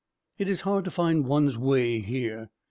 [0.39, 2.49] It is hard to find one's way here.